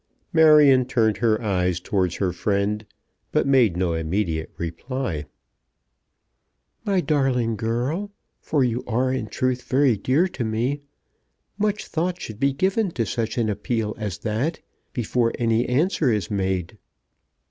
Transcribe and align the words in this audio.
Marion 0.33 0.85
turned 0.87 1.17
her 1.17 1.39
eyes 1.43 1.79
towards 1.79 2.15
her 2.15 2.33
friend, 2.33 2.87
but 3.31 3.45
made 3.45 3.77
no 3.77 3.93
immediate 3.93 4.51
reply. 4.57 5.25
"My 6.83 7.01
darling 7.01 7.55
girl, 7.55 8.09
for 8.39 8.63
you 8.63 8.81
in 8.87 9.27
truth 9.27 9.61
are 9.67 9.77
very 9.77 9.97
dear 9.97 10.27
to 10.27 10.43
me, 10.43 10.81
much 11.59 11.85
thought 11.85 12.19
should 12.19 12.39
be 12.39 12.51
given 12.51 12.89
to 12.93 13.05
such 13.05 13.37
an 13.37 13.47
appeal 13.47 13.93
as 13.99 14.17
that 14.17 14.59
before 14.91 15.33
any 15.37 15.69
answer 15.69 16.11
is 16.11 16.31
made." 16.31 16.79